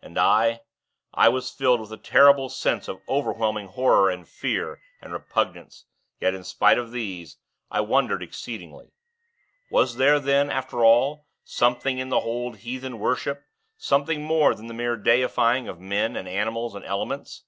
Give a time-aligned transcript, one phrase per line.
[0.00, 0.62] And I
[1.12, 5.84] I was filled with a terrible sense of overwhelming horror and fear and repugnance;
[6.20, 7.36] yet, spite of these,
[7.70, 8.92] I wondered exceedingly.
[9.70, 13.44] Was there then, after all, something in the old heathen worship,
[13.76, 17.42] something more than the mere deifying of men, animals, and elements?